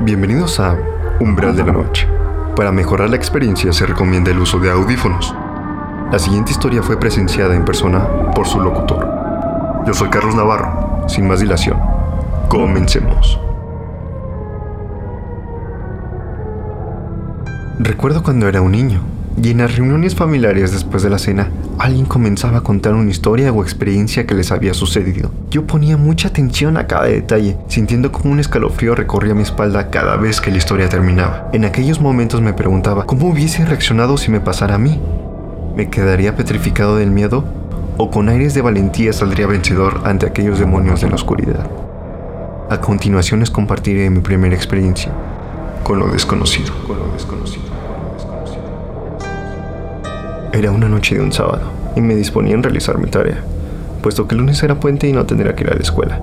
[0.00, 0.78] Bienvenidos a
[1.18, 2.06] Umbral de la Noche.
[2.54, 5.34] Para mejorar la experiencia se recomienda el uso de audífonos.
[6.12, 9.04] La siguiente historia fue presenciada en persona por su locutor.
[9.84, 11.04] Yo soy Carlos Navarro.
[11.08, 11.80] Sin más dilación,
[12.48, 13.40] comencemos.
[17.80, 19.00] Recuerdo cuando era un niño
[19.42, 23.52] y en las reuniones familiares después de la cena, alguien comenzaba a contar una historia
[23.52, 25.30] o experiencia que les había sucedido.
[25.50, 30.16] Yo ponía mucha atención a cada detalle, sintiendo como un escalofrío recorría mi espalda cada
[30.16, 31.50] vez que la historia terminaba.
[31.52, 35.00] En aquellos momentos me preguntaba cómo hubiese reaccionado si me pasara a mí.
[35.76, 37.44] ¿Me quedaría petrificado del miedo?
[37.96, 41.70] ¿O con aires de valentía saldría vencedor ante aquellos demonios de la oscuridad?
[42.70, 45.12] A continuación les compartiré mi primera experiencia
[45.88, 46.74] con lo desconocido.
[46.86, 47.77] Con lo desconocido.
[50.58, 53.44] Era una noche de un sábado y me disponía en realizar mi tarea,
[54.02, 56.20] puesto que el lunes era puente y no tendría que ir a la escuela.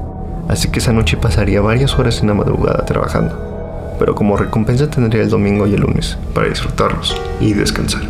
[0.50, 5.24] Así que esa noche pasaría varias horas en la madrugada trabajando, pero como recompensa tendría
[5.24, 8.02] el domingo y el lunes para disfrutarlos y descansar.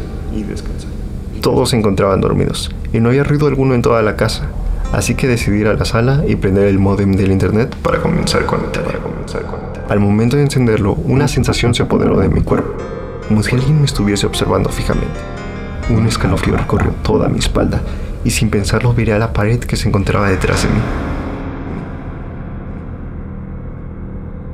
[1.42, 4.48] Todos se encontraban dormidos y no había ruido alguno en toda la casa,
[4.94, 8.48] así que decidí ir a la sala y prender el modem del internet para comenzar
[8.48, 8.98] con mi tarea.
[9.90, 12.74] Al momento de encenderlo, una sensación se apoderó de mi cuerpo,
[13.28, 15.20] como si alguien me estuviese observando fijamente.
[15.90, 17.82] Un escalofrío recorrió toda mi espalda
[18.24, 20.80] y sin pensarlo viré a la pared que se encontraba detrás de mí.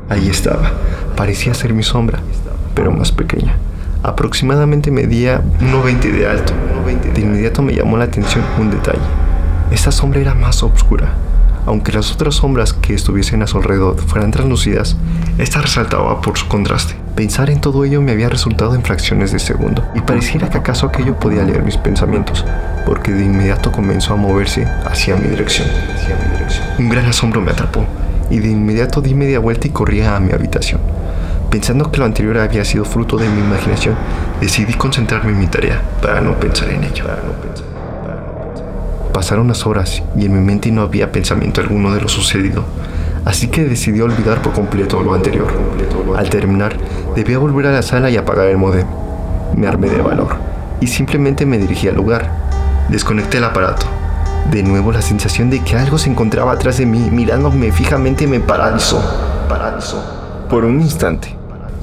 [0.10, 0.72] Ahí estaba.
[1.16, 2.20] Parecía ser mi sombra,
[2.76, 3.56] pero más pequeña.
[4.04, 6.54] Aproximadamente medía 1,20 de alto.
[7.14, 9.00] De inmediato me llamó la atención un detalle.
[9.72, 11.14] Esta sombra era más oscura.
[11.66, 14.98] Aunque las otras sombras que estuviesen a su alrededor fueran translúcidas,
[15.38, 17.01] esta resaltaba por su contraste.
[17.16, 20.86] Pensar en todo ello me había resultado en fracciones de segundo, y pareciera que acaso
[20.86, 22.46] aquello podía leer mis pensamientos,
[22.86, 25.68] porque de inmediato comenzó a moverse hacia mi dirección.
[26.80, 27.86] Un gran asombro me atrapó,
[28.30, 30.80] y de inmediato di media vuelta y corría a mi habitación.
[31.50, 33.96] Pensando que lo anterior había sido fruto de mi imaginación,
[34.40, 37.04] decidí concentrarme en mi tarea para no pensar en ello.
[39.14, 42.64] Pasaron las horas y en mi mente no había pensamiento alguno de lo sucedido
[43.26, 45.48] así que decidí olvidar por completo lo anterior.
[46.18, 46.76] Al terminar,
[47.16, 48.88] debía volver a la sala y apagar el modem.
[49.56, 50.36] Me armé de valor
[50.80, 52.32] y simplemente me dirigí al lugar.
[52.90, 53.86] Desconecté el aparato.
[54.50, 58.40] De nuevo la sensación de que algo se encontraba atrás de mí, mirándome fijamente, me
[58.40, 59.02] paralizó.
[59.48, 60.48] Paralizó.
[60.50, 61.36] Por un instante.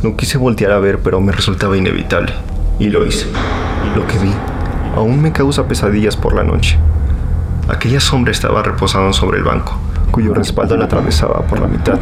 [0.02, 2.32] No quise voltear a ver, pero me resultaba inevitable.
[2.78, 3.26] Y lo hice.
[3.94, 4.32] Lo que vi
[4.96, 6.78] aún me causa pesadillas por la noche.
[7.68, 9.78] Aquella sombra estaba reposando sobre el banco
[10.10, 11.98] cuyo respaldo la atravesaba por la mitad.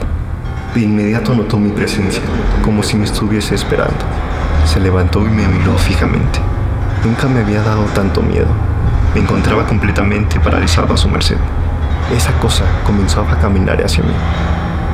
[0.75, 2.23] De inmediato notó mi presencia,
[2.63, 3.97] como si me estuviese esperando.
[4.67, 6.39] Se levantó y me miró fijamente.
[7.03, 8.49] Nunca me había dado tanto miedo.
[9.15, 11.39] Me encontraba completamente paralizado a su merced.
[12.15, 14.13] Esa cosa comenzó a caminar hacia mí.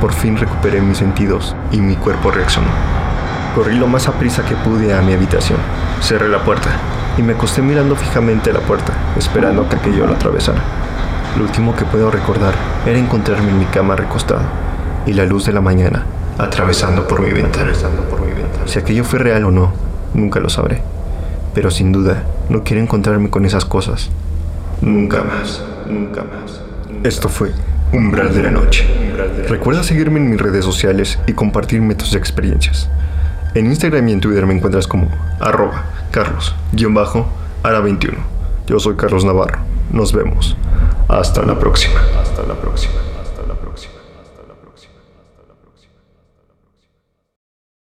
[0.01, 2.69] Por fin recuperé mis sentidos y mi cuerpo reaccionó.
[3.57, 5.59] Corrí lo más a prisa que pude a mi habitación.
[6.01, 6.71] Cerré la puerta
[7.19, 10.61] y me acosté mirando fijamente la puerta, esperando que aquello lo atravesara.
[11.37, 12.55] Lo último que puedo recordar
[12.87, 14.43] era encontrarme en mi cama recostado
[15.07, 16.05] y la luz de la mañana
[16.39, 17.73] atravesando por mi ventana.
[18.67, 19.73] Si aquello fue real o no,
[20.15, 20.81] nunca lo sabré.
[21.55, 24.11] Pero sin duda, no quiero encontrarme con esas cosas.
[24.81, 26.61] Nunca más, nunca más.
[27.05, 27.53] Esto fue
[27.93, 28.87] Umbral de la Noche.
[29.49, 32.89] Recuerda seguirme en mis redes sociales y compartirme tus experiencias.
[33.55, 35.09] En Instagram y en Twitter me encuentras como
[35.41, 38.15] arroba carlos-ara21.
[38.67, 39.59] Yo soy Carlos Navarro.
[39.93, 40.57] Nos vemos.
[41.09, 42.01] Hasta la próxima.
[42.23, 42.95] Hasta la próxima.